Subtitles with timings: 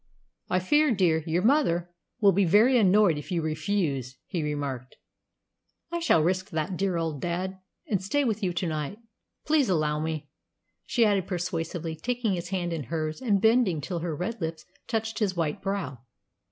[0.49, 4.95] "I fear, dear, your mother will be very annoyed if you refuse," he remarked.
[5.91, 8.97] "I shall risk that, dear old dad, and stay with you to night.
[9.45, 10.27] Please allow me,"
[10.87, 15.19] she added persuasively, taking his hand in hers and bending till her red lips touched
[15.19, 15.99] his white brow.